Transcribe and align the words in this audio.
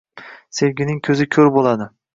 Sevgining 0.59 0.99
ko'zi 1.09 1.31
ko'r 1.37 1.55
bo'ladi! 1.59 1.95